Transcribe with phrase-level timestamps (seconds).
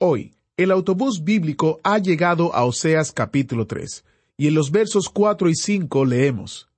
[0.00, 4.04] Hoy, el autobús bíblico ha llegado a Oseas capítulo 3,
[4.36, 6.68] y en los versos 4 y 5 leemos,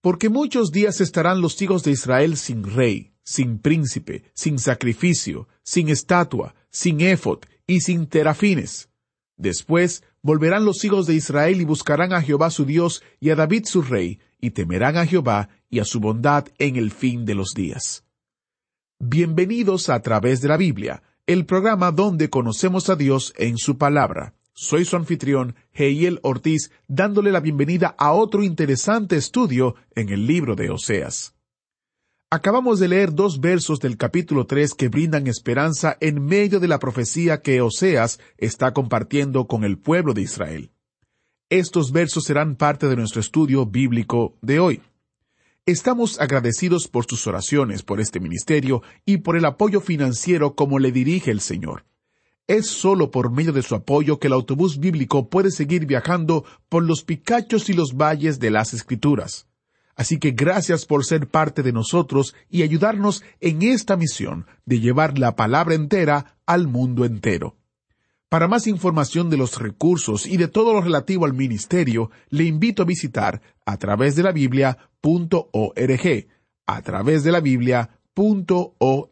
[0.00, 5.90] Porque muchos días estarán los hijos de Israel sin rey, sin príncipe, sin sacrificio, sin
[5.90, 8.88] estatua, sin éfod y sin terafines.
[9.36, 13.66] Después volverán los hijos de Israel y buscarán a Jehová su Dios y a David
[13.66, 17.50] su rey, y temerán a Jehová y a su bondad en el fin de los
[17.54, 18.04] días.
[18.98, 21.02] Bienvenidos a través de la Biblia
[21.32, 24.34] el programa donde conocemos a Dios en su palabra.
[24.52, 30.56] Soy su anfitrión, Heiel Ortiz, dándole la bienvenida a otro interesante estudio en el libro
[30.56, 31.36] de Oseas.
[32.32, 36.80] Acabamos de leer dos versos del capítulo 3 que brindan esperanza en medio de la
[36.80, 40.72] profecía que Oseas está compartiendo con el pueblo de Israel.
[41.48, 44.82] Estos versos serán parte de nuestro estudio bíblico de hoy.
[45.70, 50.90] Estamos agradecidos por sus oraciones por este ministerio y por el apoyo financiero como le
[50.90, 51.84] dirige el Señor.
[52.48, 56.82] Es solo por medio de su apoyo que el autobús bíblico puede seguir viajando por
[56.82, 59.46] los picachos y los valles de las Escrituras.
[59.94, 65.20] Así que gracias por ser parte de nosotros y ayudarnos en esta misión de llevar
[65.20, 67.59] la palabra entera al mundo entero.
[68.30, 72.82] Para más información de los recursos y de todo lo relativo al ministerio, le invito
[72.82, 76.28] a visitar a través de la Biblia Biblia.org,
[76.64, 79.10] a través de la Biblia.org.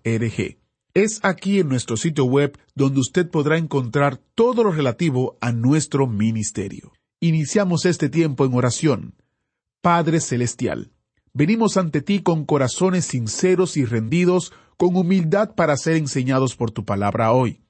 [0.94, 6.06] Es aquí en nuestro sitio web donde usted podrá encontrar todo lo relativo a nuestro
[6.06, 6.92] ministerio.
[7.18, 9.14] Iniciamos este tiempo en oración.
[9.82, 10.92] Padre Celestial,
[11.34, 16.84] venimos ante ti con corazones sinceros y rendidos, con humildad para ser enseñados por tu
[16.84, 17.62] palabra hoy.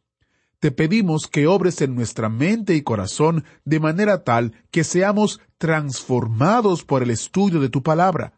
[0.60, 6.84] Te pedimos que obres en nuestra mente y corazón de manera tal que seamos transformados
[6.84, 8.32] por el estudio de tu palabra.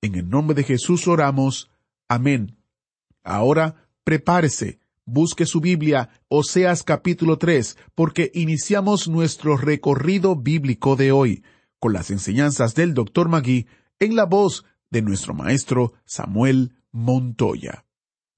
[0.00, 1.70] En el nombre de Jesús oramos.
[2.08, 2.56] Amén.
[3.22, 11.44] Ahora, prepárese, busque su Biblia, Oseas capítulo 3, porque iniciamos nuestro recorrido bíblico de hoy,
[11.78, 13.28] con las enseñanzas del Dr.
[13.28, 13.66] Magui,
[13.98, 17.84] en la voz de nuestro maestro Samuel Montoya.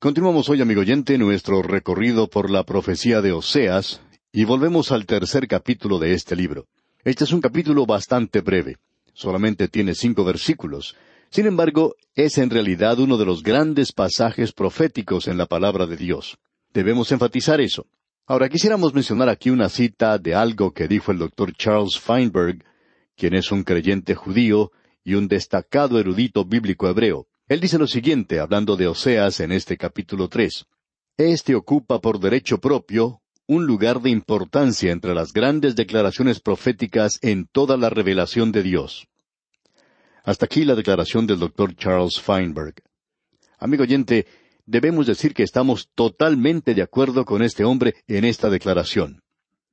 [0.02, 4.00] Continuamos hoy, amigo oyente, nuestro recorrido por la profecía de Oseas,
[4.32, 6.66] y volvemos al tercer capítulo de este libro.
[7.04, 8.78] Este es un capítulo bastante breve.
[9.12, 10.96] Solamente tiene cinco versículos.
[11.30, 15.96] Sin embargo, es en realidad uno de los grandes pasajes proféticos en la palabra de
[15.96, 16.36] Dios.
[16.74, 17.86] Debemos enfatizar eso.
[18.26, 22.64] Ahora quisiéramos mencionar aquí una cita de algo que dijo el doctor Charles Feinberg,
[23.16, 24.72] quien es un creyente judío
[25.04, 27.28] y un destacado erudito bíblico hebreo.
[27.52, 30.64] Él dice lo siguiente, hablando de Oseas en este capítulo tres.
[31.18, 37.46] Este ocupa por derecho propio un lugar de importancia entre las grandes declaraciones proféticas en
[37.46, 39.06] toda la revelación de Dios.
[40.24, 42.76] Hasta aquí la declaración del doctor Charles Feinberg.
[43.58, 44.26] Amigo oyente,
[44.64, 49.20] debemos decir que estamos totalmente de acuerdo con este hombre en esta declaración.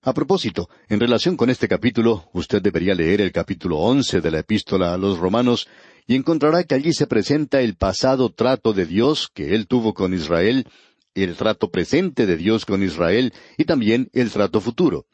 [0.02, 4.40] A propósito, en relación con este capítulo, usted debería leer el capítulo once de la
[4.40, 5.70] epístola a los romanos
[6.10, 10.16] y encontrará que allí se presenta el pasado trato de Dios que él tuvo con
[10.16, 10.66] Israel
[11.14, 15.06] el trato presente de Dios con Israel y también el trato futuro.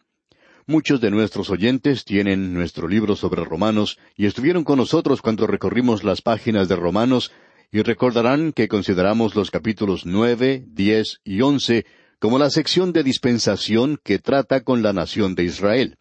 [0.68, 6.06] Muchos de nuestros oyentes tienen nuestro libro sobre Romanos y estuvieron con nosotros cuando recorrimos
[6.06, 7.34] las páginas de Romanos
[7.74, 11.86] y recordarán que consideramos los capítulos nueve, diez y once
[12.20, 15.98] como la sección de dispensación que trata con la nación de Israel.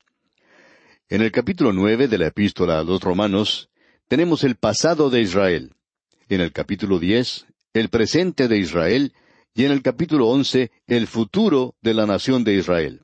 [1.09, 3.71] En el capítulo nueve de la epístola a los Romanos
[4.09, 5.73] tenemos el pasado de Israel.
[6.29, 9.13] En el capítulo diez, el presente de Israel
[9.55, 13.03] y en el capítulo once el futuro de la nación de Israel.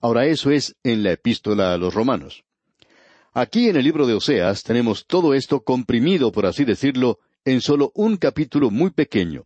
[0.00, 2.44] Ahora eso es en la epístola a los romanos.
[3.32, 7.90] Aquí en el libro de Oseas tenemos todo esto comprimido, por así decirlo, en solo
[7.94, 9.44] un capítulo muy pequeño.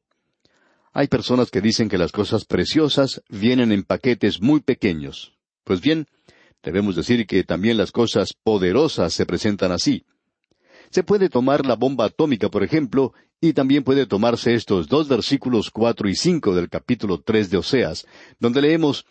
[0.92, 5.32] Hay personas que dicen que las cosas preciosas vienen en paquetes muy pequeños.
[5.64, 6.06] Pues bien,
[6.62, 10.04] debemos decir que también las cosas poderosas se presentan así.
[10.90, 15.70] Se puede tomar la bomba atómica, por ejemplo, y también puede tomarse estos dos versículos
[15.70, 18.06] cuatro y cinco del capítulo tres de Oseas,
[18.40, 19.06] donde leemos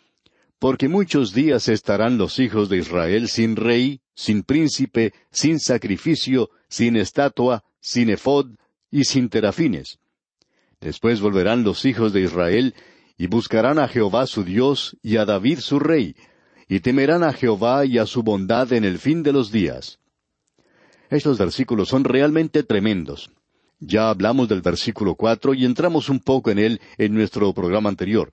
[0.58, 6.96] Porque muchos días estarán los hijos de Israel sin rey, sin príncipe, sin sacrificio, sin
[6.96, 8.50] estatua, sin efod
[8.90, 9.98] y sin terafines.
[10.80, 12.74] Después volverán los hijos de Israel,
[13.16, 16.16] y buscarán a Jehová su Dios y a David su rey,
[16.68, 19.98] y temerán a Jehová y a su bondad en el fin de los días.
[21.10, 23.30] Estos versículos son realmente tremendos.
[23.80, 28.32] Ya hablamos del versículo cuatro y entramos un poco en él en nuestro programa anterior.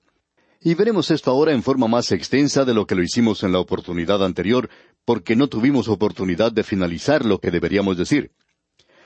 [0.62, 3.60] Y veremos esto ahora en forma más extensa de lo que lo hicimos en la
[3.60, 4.70] oportunidad anterior,
[5.06, 8.32] porque no tuvimos oportunidad de finalizar lo que deberíamos decir.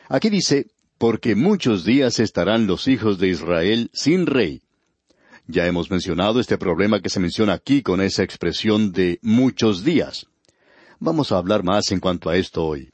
[0.08, 0.68] Aquí dice,
[0.98, 4.62] porque muchos días estarán los hijos de Israel sin rey.
[5.48, 10.28] Ya hemos mencionado este problema que se menciona aquí con esa expresión de muchos días.
[11.00, 12.92] Vamos a hablar más en cuanto a esto hoy.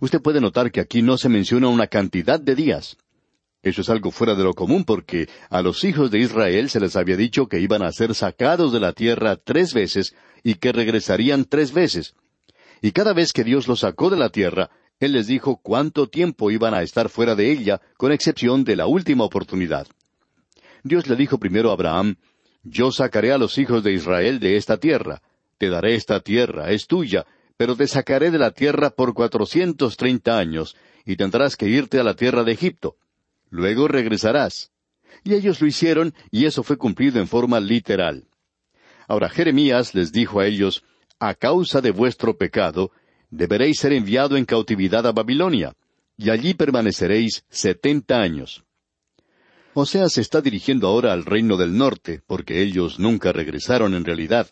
[0.00, 2.96] Usted puede notar que aquí no se menciona una cantidad de días.
[3.62, 6.94] Eso es algo fuera de lo común porque a los hijos de Israel se les
[6.94, 10.14] había dicho que iban a ser sacados de la tierra tres veces
[10.44, 12.14] y que regresarían tres veces.
[12.80, 14.70] Y cada vez que Dios los sacó de la tierra,
[15.00, 18.86] Él les dijo cuánto tiempo iban a estar fuera de ella, con excepción de la
[18.86, 19.86] última oportunidad.
[20.84, 22.16] Dios le dijo primero a Abraham,
[22.62, 25.22] Yo sacaré a los hijos de Israel de esta tierra,
[25.58, 30.38] te daré esta tierra, es tuya, pero te sacaré de la tierra por cuatrocientos treinta
[30.38, 32.96] años, y tendrás que irte a la tierra de Egipto.
[33.50, 34.72] Luego regresarás.
[35.24, 38.28] Y ellos lo hicieron, y eso fue cumplido en forma literal.
[39.08, 40.84] Ahora Jeremías les dijo a ellos,
[41.18, 42.90] A causa de vuestro pecado,
[43.30, 45.74] deberéis ser enviado en cautividad a Babilonia,
[46.16, 48.64] y allí permaneceréis setenta años.
[49.74, 54.04] O sea, se está dirigiendo ahora al reino del norte, porque ellos nunca regresaron en
[54.04, 54.48] realidad.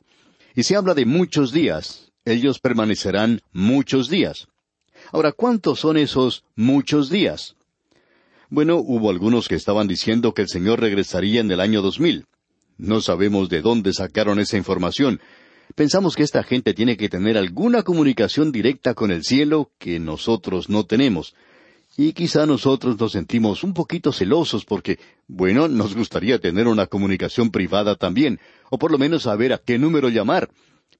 [0.54, 4.48] Y se habla de muchos días, ellos permanecerán muchos días.
[5.12, 7.56] Ahora, ¿cuántos son esos muchos días?
[8.48, 12.26] Bueno, hubo algunos que estaban diciendo que el Señor regresaría en el año dos mil.
[12.76, 15.20] No sabemos de dónde sacaron esa información.
[15.74, 20.68] Pensamos que esta gente tiene que tener alguna comunicación directa con el cielo que nosotros
[20.68, 21.34] no tenemos.
[21.96, 24.98] Y quizá nosotros nos sentimos un poquito celosos porque,
[25.28, 28.40] bueno, nos gustaría tener una comunicación privada también,
[28.70, 30.50] o por lo menos saber a qué número llamar,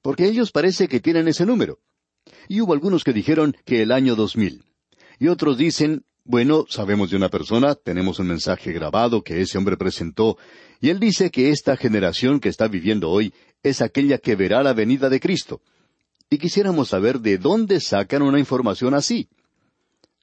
[0.04, 1.78] porque ellos parece que tienen ese número.
[2.46, 4.62] Y hubo algunos que dijeron que el año dos mil.
[5.18, 9.76] Y otros dicen bueno, sabemos de una persona, tenemos un mensaje grabado que ese hombre
[9.76, 10.38] presentó,
[10.80, 14.72] y él dice que esta generación que está viviendo hoy es aquella que verá la
[14.72, 15.60] venida de Cristo.
[16.30, 19.28] Y quisiéramos saber de dónde sacan una información así.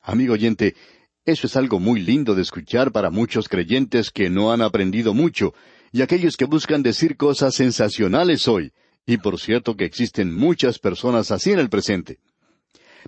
[0.01, 0.75] Amigo oyente,
[1.23, 5.53] eso es algo muy lindo de escuchar para muchos creyentes que no han aprendido mucho,
[5.91, 8.71] y aquellos que buscan decir cosas sensacionales hoy,
[9.06, 12.19] y por cierto que existen muchas personas así en el presente.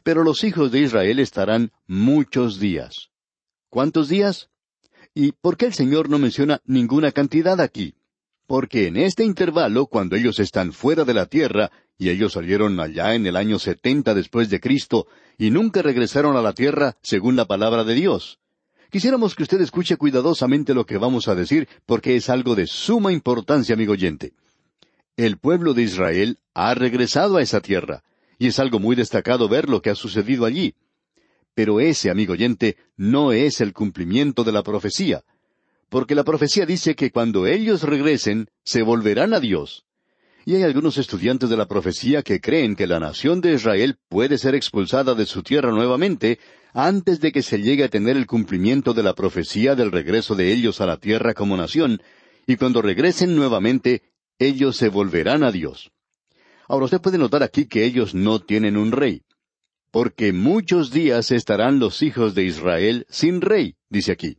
[0.04, 3.10] Pero los hijos de Israel estarán muchos días.
[3.70, 4.50] ¿Cuántos días?
[5.14, 7.96] ¿Y por qué el Señor no menciona ninguna cantidad aquí?
[8.48, 13.16] Porque en este intervalo, cuando ellos están fuera de la tierra, y ellos salieron allá
[13.16, 15.08] en el año setenta después de Cristo,
[15.38, 18.40] y nunca regresaron a la tierra según la palabra de Dios.
[18.92, 23.12] Quisiéramos que usted escuche cuidadosamente lo que vamos a decir, porque es algo de suma
[23.12, 24.34] importancia, amigo oyente.
[25.16, 28.04] El pueblo de Israel ha regresado a esa tierra,
[28.40, 30.74] y es algo muy destacado ver lo que ha sucedido allí.
[31.54, 35.24] Pero ese, amigo oyente, no es el cumplimiento de la profecía,
[35.90, 39.86] porque la profecía dice que cuando ellos regresen, se volverán a Dios.
[40.46, 44.40] Y hay algunos estudiantes de la profecía que creen que la nación de Israel puede
[44.40, 46.40] ser expulsada de su tierra nuevamente
[46.74, 50.52] antes de que se llegue a tener el cumplimiento de la profecía del regreso de
[50.52, 52.02] ellos a la tierra como nación,
[52.48, 54.02] y cuando regresen nuevamente,
[54.48, 55.92] ellos se volverán a Dios.
[56.68, 59.24] Ahora usted puede notar aquí que ellos no tienen un rey.
[59.92, 64.38] Porque muchos días estarán los hijos de Israel sin rey, dice aquí.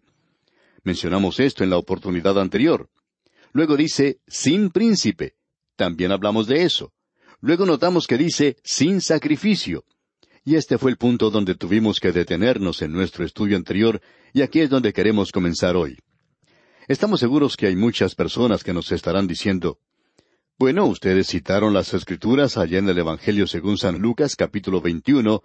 [0.82, 2.90] Mencionamos esto en la oportunidad anterior.
[3.52, 5.34] Luego dice sin príncipe.
[5.76, 6.92] También hablamos de eso.
[7.40, 9.84] Luego notamos que dice sin sacrificio.
[10.44, 14.00] Y este fue el punto donde tuvimos que detenernos en nuestro estudio anterior,
[14.32, 15.98] y aquí es donde queremos comenzar hoy.
[16.86, 19.78] Estamos seguros que hay muchas personas que nos estarán diciendo,
[20.56, 25.42] bueno, ustedes citaron las escrituras allá en el Evangelio según San Lucas capítulo 21,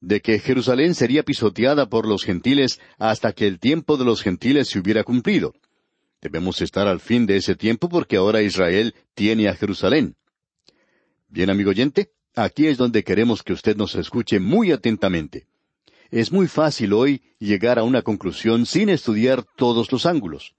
[0.00, 4.68] de que Jerusalén sería pisoteada por los gentiles hasta que el tiempo de los gentiles
[4.68, 5.52] se hubiera cumplido.
[6.22, 10.14] Debemos estar al fin de ese tiempo porque ahora Israel tiene a Jerusalén.
[11.28, 15.48] Bien, amigo oyente, aquí es donde queremos que usted nos escuche muy atentamente.
[16.12, 20.54] Es muy fácil hoy llegar a una conclusión sin estudiar todos los ángulos.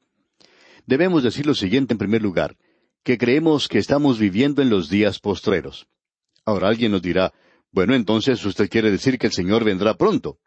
[0.86, 2.58] Debemos decir lo siguiente en primer lugar
[3.07, 5.87] que creemos que estamos viviendo en los días postreros.
[6.43, 7.31] Ahora alguien nos dirá,
[7.71, 10.39] bueno, entonces usted quiere decir que el Señor vendrá pronto.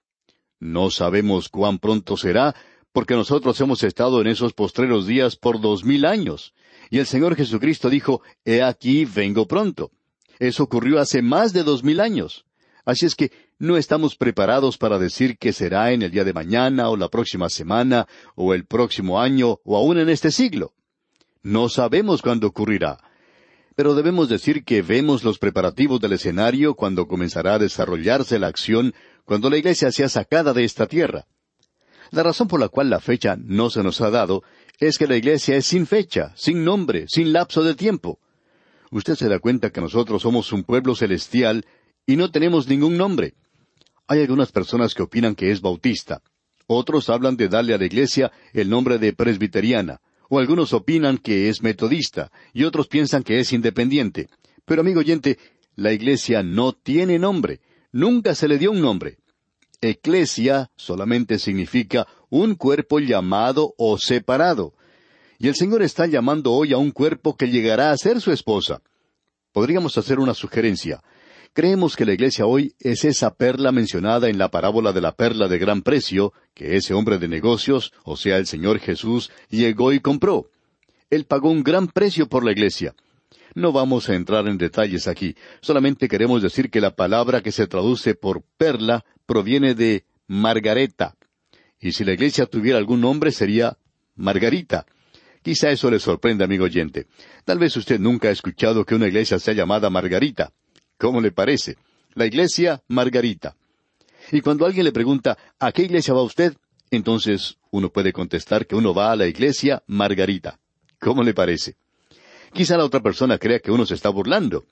[0.58, 2.54] No sabemos cuán pronto será,
[2.92, 6.52] porque nosotros hemos estado en esos postreros días por dos mil años.
[6.90, 9.90] Y el Señor Jesucristo dijo, He aquí, vengo pronto.
[10.38, 12.44] Eso ocurrió hace más de dos mil años.
[12.84, 16.90] Así es que no estamos preparados para decir que será en el día de mañana
[16.90, 20.74] o la próxima semana o el próximo año o aún en este siglo.
[21.42, 22.98] No sabemos cuándo ocurrirá.
[23.76, 28.94] Pero debemos decir que vemos los preparativos del escenario cuando comenzará a desarrollarse la acción
[29.24, 31.26] cuando la iglesia sea sacada de esta tierra.
[32.10, 34.42] La razón por la cual la fecha no se nos ha dado
[34.80, 38.18] es que la iglesia es sin fecha, sin nombre, sin lapso de tiempo.
[38.90, 41.64] Usted se da cuenta que nosotros somos un pueblo celestial
[42.06, 43.34] y no tenemos ningún nombre.
[44.08, 46.22] Hay algunas personas que opinan que es bautista.
[46.66, 50.00] Otros hablan de darle a la iglesia el nombre de presbiteriana.
[50.32, 54.28] O algunos opinan que es metodista y otros piensan que es independiente.
[54.64, 55.38] Pero amigo oyente,
[55.74, 57.60] la iglesia no tiene nombre.
[57.90, 59.18] Nunca se le dio un nombre.
[59.80, 64.72] Eclesia solamente significa un cuerpo llamado o separado.
[65.40, 68.82] Y el Señor está llamando hoy a un cuerpo que llegará a ser su esposa.
[69.50, 71.02] Podríamos hacer una sugerencia.
[71.52, 75.48] Creemos que la iglesia hoy es esa perla mencionada en la parábola de la perla
[75.48, 79.98] de gran precio, que ese hombre de negocios, o sea, el Señor Jesús, llegó y
[79.98, 80.48] compró.
[81.10, 82.94] Él pagó un gran precio por la iglesia.
[83.56, 87.66] No vamos a entrar en detalles aquí, solamente queremos decir que la palabra que se
[87.66, 91.16] traduce por perla proviene de Margareta.
[91.80, 93.76] Y si la iglesia tuviera algún nombre sería
[94.14, 94.86] Margarita.
[95.42, 97.08] Quizá eso le sorprenda, amigo oyente.
[97.44, 100.52] Tal vez usted nunca ha escuchado que una iglesia sea llamada Margarita.
[101.00, 101.78] ¿Cómo le parece?
[102.12, 103.56] La iglesia Margarita.
[104.32, 106.54] Y cuando alguien le pregunta, ¿a qué iglesia va usted?
[106.90, 110.58] Entonces uno puede contestar que uno va a la iglesia Margarita.
[111.00, 111.76] ¿Cómo le parece?
[112.52, 114.66] Quizá la otra persona crea que uno se está burlando.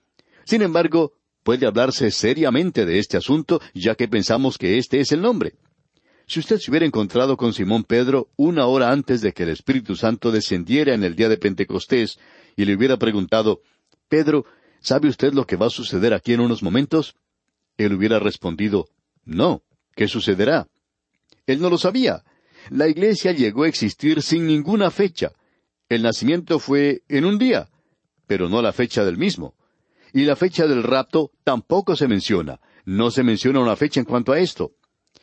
[0.45, 5.23] Sin embargo, puede hablarse seriamente de este asunto, ya que pensamos que este es el
[5.23, 5.55] nombre.
[6.27, 9.97] Si usted se hubiera encontrado con Simón Pedro una hora antes de que el Espíritu
[9.97, 12.19] Santo descendiera en el día de Pentecostés
[12.55, 13.63] y le hubiera preguntado,
[14.11, 14.45] Pedro,
[14.81, 17.15] ¿sabe usted lo que va a suceder aquí en unos momentos?
[17.77, 18.89] Él hubiera respondido,
[19.25, 19.63] No,
[19.95, 20.69] ¿qué sucederá?
[21.47, 22.25] Él no lo sabía.
[22.71, 25.33] La iglesia llegó a existir sin ninguna fecha.
[25.89, 27.71] El nacimiento fue en un día,
[28.27, 29.55] pero no la fecha del mismo.
[30.13, 32.61] Y la fecha del rapto tampoco se menciona.
[32.85, 34.73] No se menciona una fecha en cuanto a esto.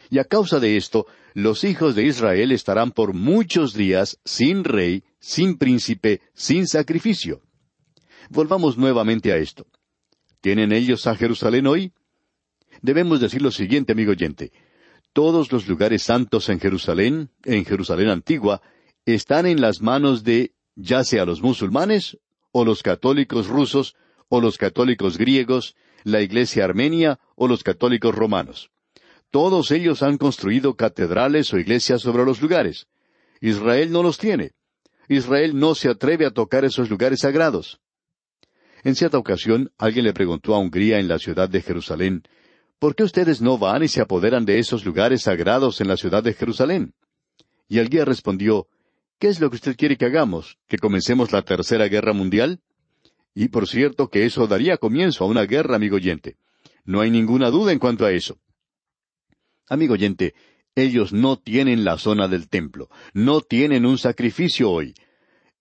[0.09, 5.03] Y a causa de esto, los hijos de Israel estarán por muchos días sin rey,
[5.19, 7.41] sin príncipe, sin sacrificio.
[8.29, 9.65] Volvamos nuevamente a esto.
[10.41, 11.93] ¿Tienen ellos a Jerusalén hoy?
[12.81, 14.51] Debemos decir lo siguiente, amigo oyente.
[15.13, 18.61] Todos los lugares santos en Jerusalén, en Jerusalén antigua,
[19.05, 22.17] están en las manos de ya sea los musulmanes,
[22.51, 23.95] o los católicos rusos,
[24.29, 28.71] o los católicos griegos, la Iglesia armenia o los católicos romanos.
[29.31, 32.87] Todos ellos han construido catedrales o iglesias sobre los lugares.
[33.41, 34.51] Israel no los tiene.
[35.09, 37.79] Israel no se atreve a tocar esos lugares sagrados.
[38.85, 42.21] En cierta ocasión, alguien le preguntó a Hungría en la ciudad de Jerusalén,
[42.77, 46.21] ¿por qué ustedes no van y se apoderan de esos lugares sagrados en la ciudad
[46.21, 46.93] de Jerusalén?
[47.67, 48.67] Y el guía respondió,
[49.17, 50.59] ¿Qué es lo que usted quiere que hagamos?
[50.67, 52.61] ¿Que comencemos la tercera guerra mundial?
[53.33, 56.37] Y por cierto que eso daría comienzo a una guerra, amigo oyente.
[56.83, 58.37] No hay ninguna duda en cuanto a eso.
[59.67, 60.35] Amigo oyente,
[60.75, 64.93] ellos no tienen la zona del templo, no tienen un sacrificio hoy.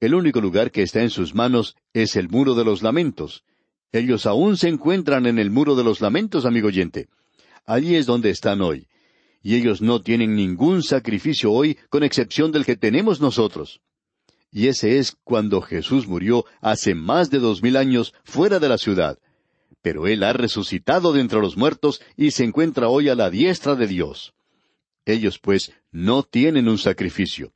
[0.01, 3.45] El único lugar que está en sus manos es el muro de los lamentos.
[3.93, 7.09] Ellos aún se encuentran en el muro de los lamentos, amigo oyente.
[7.65, 8.89] Allí es donde están hoy
[9.45, 13.83] y ellos no tienen ningún sacrificio hoy con excepción del que tenemos nosotros.
[14.51, 18.79] Y ese es cuando Jesús murió hace más de dos mil años fuera de la
[18.79, 19.19] ciudad.
[19.83, 23.75] Pero Él ha resucitado de entre los muertos y se encuentra hoy a la diestra
[23.75, 24.33] de Dios.
[25.05, 27.53] Ellos, pues, no tienen un sacrificio.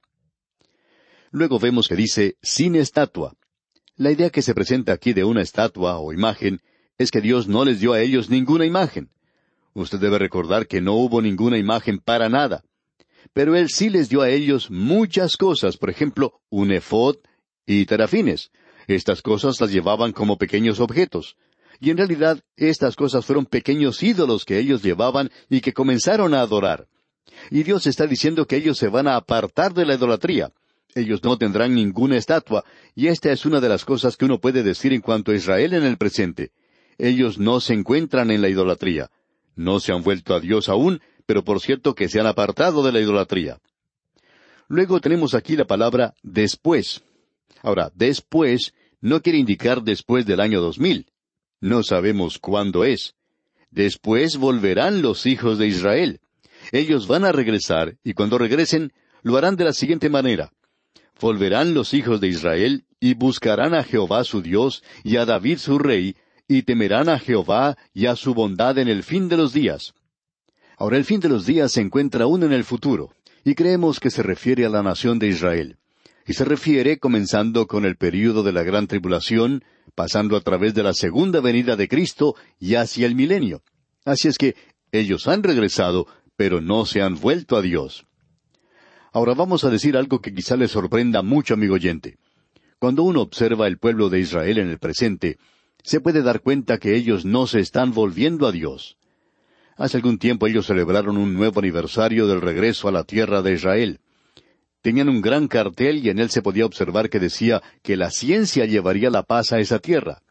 [1.30, 3.34] Luego vemos que dice sin estatua.
[3.96, 6.60] La idea que se presenta aquí de una estatua o imagen
[6.98, 9.10] es que Dios no les dio a ellos ninguna imagen.
[9.74, 12.64] Usted debe recordar que no hubo ninguna imagen para nada.
[13.32, 17.16] Pero Él sí les dio a ellos muchas cosas, por ejemplo, un efod
[17.66, 18.50] y terafines.
[18.86, 21.36] Estas cosas las llevaban como pequeños objetos.
[21.80, 26.40] Y en realidad estas cosas fueron pequeños ídolos que ellos llevaban y que comenzaron a
[26.40, 26.88] adorar.
[27.50, 30.52] Y Dios está diciendo que ellos se van a apartar de la idolatría.
[30.94, 32.64] Ellos no tendrán ninguna estatua,
[32.94, 35.74] y esta es una de las cosas que uno puede decir en cuanto a Israel
[35.74, 36.52] en el presente.
[36.96, 39.10] Ellos no se encuentran en la idolatría.
[39.54, 42.92] No se han vuelto a Dios aún, pero por cierto que se han apartado de
[42.92, 43.58] la idolatría.
[44.68, 47.02] Luego tenemos aquí la palabra después.
[47.62, 51.06] Ahora, después no quiere indicar después del año 2000.
[51.60, 53.14] No sabemos cuándo es.
[53.70, 56.20] Después volverán los hijos de Israel.
[56.72, 58.92] Ellos van a regresar y cuando regresen
[59.22, 60.52] lo harán de la siguiente manera.
[61.20, 65.78] Volverán los hijos de Israel y buscarán a Jehová su Dios y a David su
[65.78, 66.16] rey
[66.48, 69.94] y temerán a Jehová y a su bondad en el fin de los días.
[70.78, 73.12] Ahora el fin de los días se encuentra aún en el futuro,
[73.44, 75.76] y creemos que se refiere a la nación de Israel.
[76.26, 80.82] y se refiere comenzando con el período de la gran tribulación, pasando a través de
[80.82, 83.62] la segunda venida de Cristo y hacia el milenio.
[84.04, 84.54] Así es que
[84.92, 86.06] ellos han regresado,
[86.36, 88.07] pero no se han vuelto a Dios.
[89.12, 92.18] Ahora vamos a decir algo que quizá le sorprenda mucho, amigo oyente.
[92.78, 95.38] Cuando uno observa el pueblo de Israel en el presente,
[95.82, 98.96] se puede dar cuenta que ellos no se están volviendo a Dios.
[99.76, 104.00] Hace algún tiempo ellos celebraron un nuevo aniversario del regreso a la tierra de Israel.
[104.82, 108.64] Tenían un gran cartel y en él se podía observar que decía que la ciencia
[108.64, 110.22] llevaría la paz a esa tierra.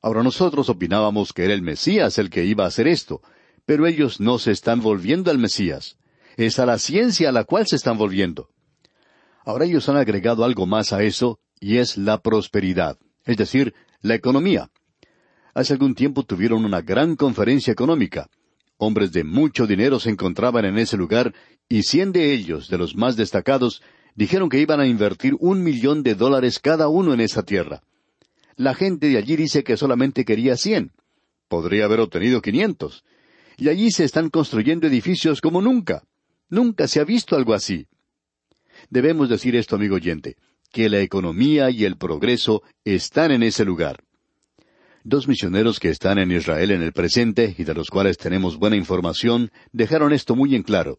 [0.00, 3.22] Ahora nosotros opinábamos que era el Mesías el que iba a hacer esto,
[3.64, 5.96] pero ellos no se están volviendo al Mesías.
[6.36, 8.48] Es a la ciencia a la cual se están volviendo.
[9.44, 14.14] Ahora ellos han agregado algo más a eso, y es la prosperidad, es decir, la
[14.14, 14.70] economía.
[15.54, 18.28] Hace algún tiempo tuvieron una gran conferencia económica.
[18.78, 21.34] Hombres de mucho dinero se encontraban en ese lugar
[21.68, 23.82] y cien de ellos, de los más destacados,
[24.14, 27.82] dijeron que iban a invertir un millón de dólares cada uno en esa tierra.
[28.56, 30.92] La gente de allí dice que solamente quería cien.
[31.48, 33.04] Podría haber obtenido quinientos.
[33.56, 36.04] Y allí se están construyendo edificios como nunca.
[36.52, 37.86] Nunca se ha visto algo así.
[38.90, 40.36] Debemos decir esto, amigo oyente,
[40.70, 44.04] que la economía y el progreso están en ese lugar.
[45.02, 48.76] Dos misioneros que están en Israel en el presente y de los cuales tenemos buena
[48.76, 50.98] información dejaron esto muy en claro.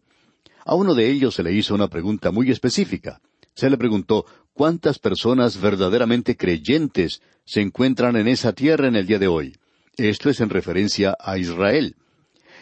[0.64, 3.20] A uno de ellos se le hizo una pregunta muy específica.
[3.54, 9.20] Se le preguntó cuántas personas verdaderamente creyentes se encuentran en esa tierra en el día
[9.20, 9.56] de hoy.
[9.96, 11.94] Esto es en referencia a Israel.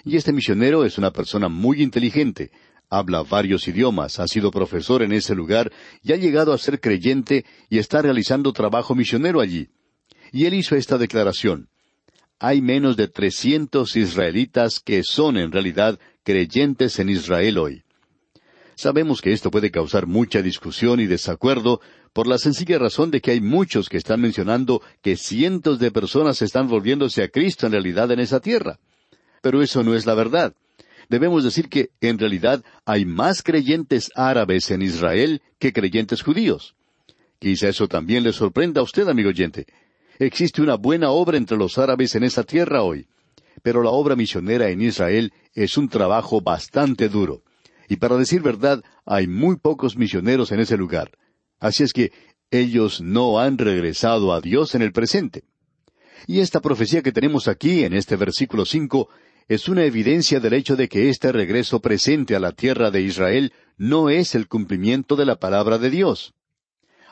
[0.05, 2.51] Y este misionero es una persona muy inteligente,
[2.93, 5.73] habla varios idiomas, ha sido profesor en ese lugar
[6.03, 9.71] y ha llegado a ser creyente y está realizando trabajo misionero allí.
[10.31, 11.69] Y él hizo esta declaración.
[12.39, 17.83] Hay menos de trescientos israelitas que son en realidad creyentes en Israel hoy.
[18.75, 21.81] Sabemos que esto puede causar mucha discusión y desacuerdo
[22.13, 26.43] por la sencilla razón de que hay muchos que están mencionando que cientos de personas
[26.43, 28.79] están volviéndose a Cristo en realidad en esa tierra.
[29.41, 30.55] Pero eso no es la verdad.
[31.09, 36.75] Debemos decir que en realidad hay más creyentes árabes en Israel que creyentes judíos.
[37.39, 39.67] Quizá eso también le sorprenda a usted, amigo oyente.
[40.19, 43.09] Existe una buena obra entre los árabes en esa tierra hoy,
[43.63, 47.43] pero la obra misionera en Israel es un trabajo bastante duro.
[47.89, 51.11] Y para decir verdad, hay muy pocos misioneros en ese lugar.
[51.59, 52.13] Así es que
[52.51, 55.45] ellos no han regresado a Dios en el presente.
[56.27, 59.09] Y esta profecía que tenemos aquí en este versículo cinco
[59.49, 63.53] es una evidencia del hecho de que este regreso presente a la tierra de Israel
[63.77, 66.35] no es el cumplimiento de la palabra de Dios.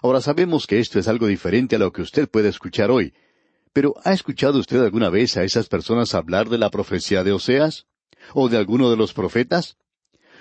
[0.03, 3.13] Ahora sabemos que esto es algo diferente a lo que usted puede escuchar hoy.
[3.73, 7.87] Pero ¿ha escuchado usted alguna vez a esas personas hablar de la profecía de Oseas?
[8.35, 9.77] ¿O de alguno de los profetas?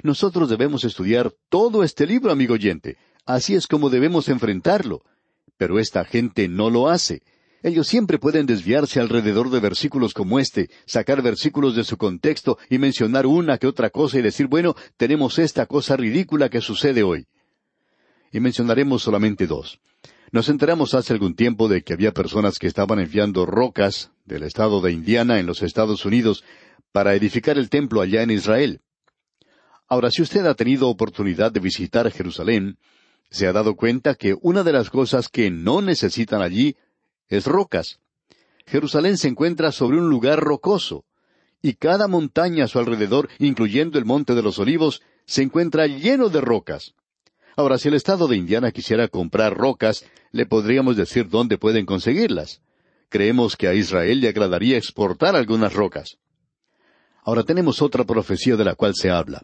[0.01, 2.97] Nosotros debemos estudiar todo este libro, amigo oyente.
[3.25, 5.03] Así es como debemos enfrentarlo.
[5.57, 7.21] Pero esta gente no lo hace.
[7.61, 12.77] Ellos siempre pueden desviarse alrededor de versículos como este, sacar versículos de su contexto y
[12.77, 17.27] mencionar una que otra cosa y decir, bueno, tenemos esta cosa ridícula que sucede hoy
[18.31, 19.79] y mencionaremos solamente dos.
[20.31, 24.79] Nos enteramos hace algún tiempo de que había personas que estaban enviando rocas del estado
[24.79, 26.43] de Indiana en los Estados Unidos
[26.91, 28.81] para edificar el templo allá en Israel.
[29.87, 32.77] Ahora, si usted ha tenido oportunidad de visitar Jerusalén,
[33.31, 36.77] se ha dado cuenta que una de las cosas que no necesitan allí
[37.29, 37.99] es rocas.
[38.65, 41.05] Jerusalén se encuentra sobre un lugar rocoso,
[41.61, 46.29] y cada montaña a su alrededor, incluyendo el Monte de los Olivos, se encuentra lleno
[46.29, 46.93] de rocas.
[47.55, 52.61] Ahora, si el estado de Indiana quisiera comprar rocas, le podríamos decir dónde pueden conseguirlas.
[53.09, 56.17] Creemos que a Israel le agradaría exportar algunas rocas.
[57.23, 59.43] Ahora tenemos otra profecía de la cual se habla.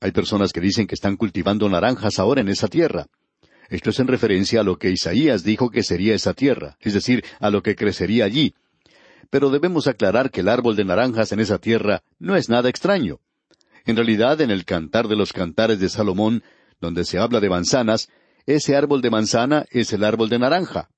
[0.00, 3.06] Hay personas que dicen que están cultivando naranjas ahora en esa tierra.
[3.68, 7.24] Esto es en referencia a lo que Isaías dijo que sería esa tierra, es decir,
[7.40, 8.54] a lo que crecería allí.
[9.30, 13.18] Pero debemos aclarar que el árbol de naranjas en esa tierra no es nada extraño.
[13.84, 16.42] En realidad, en el Cantar de los Cantares de Salomón
[16.80, 18.08] donde se habla de manzanas,
[18.46, 20.90] ese árbol de manzana es el árbol de naranja.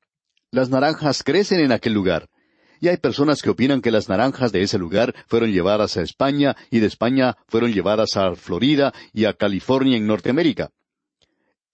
[0.51, 2.29] Las naranjas crecen en aquel lugar.
[2.81, 6.57] Y hay personas que opinan que las naranjas de ese lugar fueron llevadas a España
[6.71, 10.71] y de España fueron llevadas a Florida y a California en Norteamérica.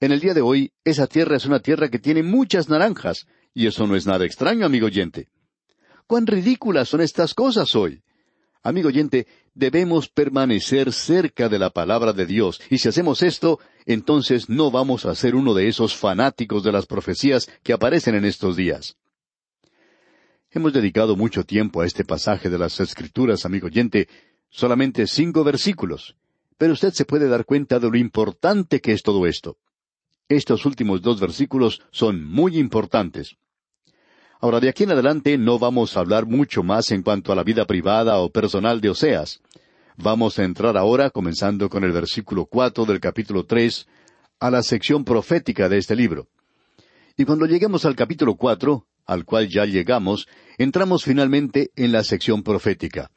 [0.01, 3.67] En el día de hoy, esa tierra es una tierra que tiene muchas naranjas, y
[3.67, 5.29] eso no es nada extraño, amigo oyente.
[6.07, 8.03] ¿Cuán ridículas son estas cosas hoy?
[8.63, 14.49] Amigo oyente, debemos permanecer cerca de la palabra de Dios, y si hacemos esto, entonces
[14.49, 18.57] no vamos a ser uno de esos fanáticos de las profecías que aparecen en estos
[18.57, 18.97] días.
[20.51, 24.09] Hemos dedicado mucho tiempo a este pasaje de las Escrituras, amigo oyente,
[24.51, 26.17] solamente cinco versículos,
[26.59, 29.59] pero usted se puede dar cuenta de lo importante que es todo esto.
[30.29, 33.37] Estos últimos dos versículos son muy importantes.
[34.41, 37.45] Ahora, de aquí en adelante no vamos a hablar mucho más en cuanto a la
[37.45, 39.41] vida privada o personal de Oseas.
[39.97, 43.87] Vamos a entrar ahora, comenzando con el versículo cuatro del capítulo tres,
[44.41, 46.27] a la sección profética de este libro.
[47.17, 50.27] Y cuando lleguemos al capítulo cuatro, al cual ya llegamos,
[50.59, 53.11] entramos finalmente en la sección profética.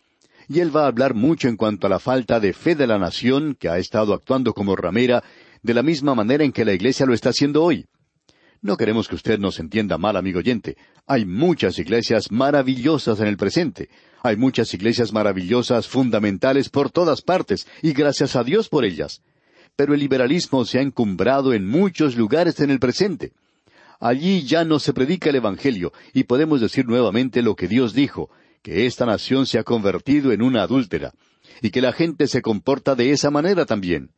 [0.49, 2.99] Y él va a hablar mucho en cuanto a la falta de fe de la
[2.99, 5.23] nación, que ha estado actuando como ramera,
[5.63, 7.85] de la misma manera en que la Iglesia lo está haciendo hoy.
[8.61, 10.77] No queremos que usted nos entienda mal, amigo oyente.
[11.05, 13.89] Hay muchas iglesias maravillosas en el presente.
[14.23, 19.21] Hay muchas iglesias maravillosas, fundamentales por todas partes, y gracias a Dios por ellas.
[19.75, 23.31] Pero el liberalismo se ha encumbrado en muchos lugares en el presente.
[23.99, 28.29] Allí ya no se predica el Evangelio, y podemos decir nuevamente lo que Dios dijo,
[28.63, 31.13] que esta nación se ha convertido en una adúltera,
[31.61, 34.11] y que la gente se comporta de esa manera también.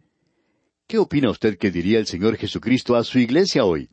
[0.89, 3.89] ¿Qué opina usted que diría el Señor Jesucristo a su iglesia hoy?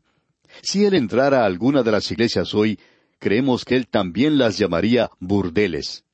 [0.63, 2.79] Si Él entrara a alguna de las iglesias hoy,
[3.19, 6.05] creemos que Él también las llamaría burdeles.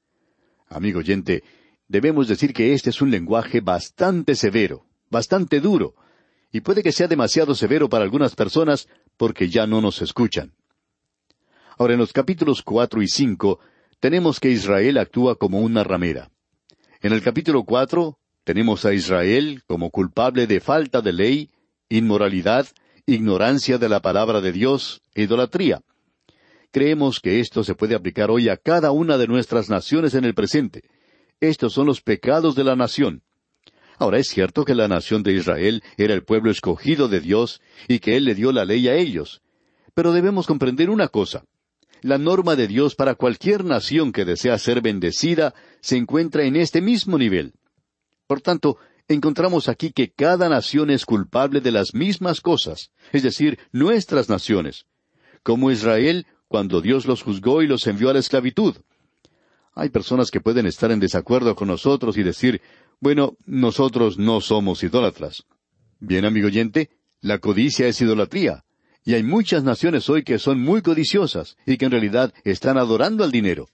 [0.68, 1.42] Amigo oyente,
[1.88, 5.96] debemos decir que este es un lenguaje bastante severo, bastante duro,
[6.52, 10.52] y puede que sea demasiado severo para algunas personas porque ya no nos escuchan.
[11.78, 13.62] Ahora, en los capítulos cuatro y cinco
[14.02, 16.30] tenemos que Israel actúa como una ramera.
[17.00, 21.52] En el capítulo cuatro tenemos a Israel como culpable de falta de ley,
[21.90, 22.68] inmoralidad,
[23.06, 25.82] ignorancia de la palabra de Dios, idolatría.
[26.72, 30.34] Creemos que esto se puede aplicar hoy a cada una de nuestras naciones en el
[30.34, 30.84] presente.
[31.40, 33.22] Estos son los pecados de la nación.
[33.98, 38.00] Ahora es cierto que la nación de Israel era el pueblo escogido de Dios y
[38.00, 39.42] que Él le dio la ley a ellos.
[39.94, 41.46] Pero debemos comprender una cosa.
[42.02, 46.82] La norma de Dios para cualquier nación que desea ser bendecida se encuentra en este
[46.82, 47.54] mismo nivel.
[48.28, 53.60] Por tanto, encontramos aquí que cada nación es culpable de las mismas cosas, es decir,
[53.72, 54.86] nuestras naciones.
[55.44, 58.76] Como Israel, cuando Dios los juzgó y los envió a la esclavitud.
[59.76, 62.62] Hay personas que pueden estar en desacuerdo con nosotros y decir,
[63.00, 65.44] bueno, nosotros no somos idólatras.
[66.00, 68.64] Bien, amigo oyente, la codicia es idolatría.
[69.04, 73.24] Y hay muchas naciones hoy que son muy codiciosas y que en realidad están adorando
[73.24, 73.68] al dinero.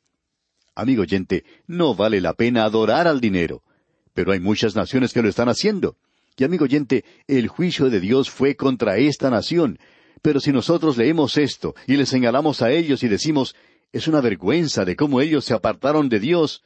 [0.74, 3.62] Amigo oyente, no vale la pena adorar al dinero.
[4.14, 5.98] Pero hay muchas naciones que lo están haciendo.
[6.38, 9.78] Y amigo oyente, el juicio de Dios fue contra esta nación.
[10.22, 13.56] Pero si nosotros leemos esto y le señalamos a ellos y decimos,
[13.92, 16.64] es una vergüenza de cómo ellos se apartaron de Dios,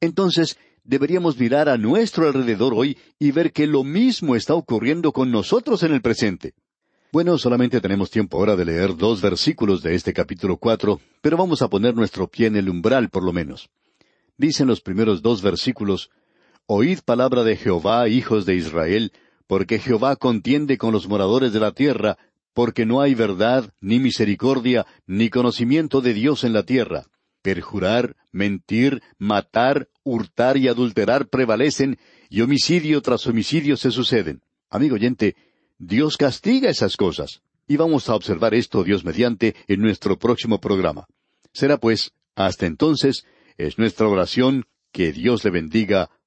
[0.00, 5.30] entonces deberíamos mirar a nuestro alrededor hoy y ver que lo mismo está ocurriendo con
[5.30, 6.54] nosotros en el presente.
[7.12, 11.62] Bueno, solamente tenemos tiempo ahora de leer dos versículos de este capítulo cuatro, pero vamos
[11.62, 13.70] a poner nuestro pie en el umbral por lo menos.
[14.36, 16.10] Dicen los primeros dos versículos,
[16.66, 19.12] Oíd palabra de Jehová, hijos de Israel,
[19.46, 22.18] porque Jehová contiende con los moradores de la tierra,
[22.52, 27.06] porque no hay verdad, ni misericordia, ni conocimiento de Dios en la tierra
[27.44, 31.98] perjurar, mentir, matar, hurtar y adulterar prevalecen,
[32.30, 34.40] y homicidio tras homicidio se suceden.
[34.70, 35.36] Amigo oyente,
[35.78, 37.42] Dios castiga esas cosas.
[37.68, 41.06] Y vamos a observar esto, Dios mediante, en nuestro próximo programa.
[41.52, 43.26] Será pues, hasta entonces,
[43.58, 46.08] es nuestra oración que Dios le bendiga